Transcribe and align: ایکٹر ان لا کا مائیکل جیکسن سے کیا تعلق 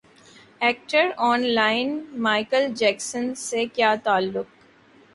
ایکٹر 0.61 1.09
ان 1.19 1.41
لا 1.47 1.67
کا 1.69 2.17
مائیکل 2.19 2.67
جیکسن 2.75 3.33
سے 3.37 3.65
کیا 3.75 3.93
تعلق 4.03 4.47